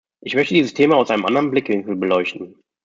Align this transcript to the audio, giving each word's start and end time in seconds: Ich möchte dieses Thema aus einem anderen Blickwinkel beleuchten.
Ich 0.23 0.33
möchte 0.33 0.55
dieses 0.55 0.73
Thema 0.73 0.95
aus 0.97 1.11
einem 1.11 1.27
anderen 1.27 1.51
Blickwinkel 1.51 1.95
beleuchten. 1.95 2.55